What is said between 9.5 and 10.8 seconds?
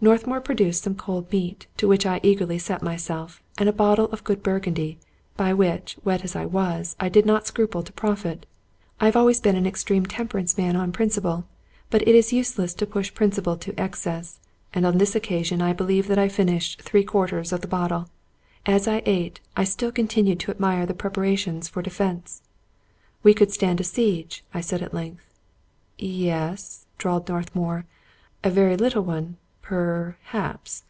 an extreme temperance man